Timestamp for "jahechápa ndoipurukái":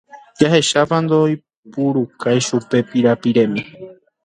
0.41-2.39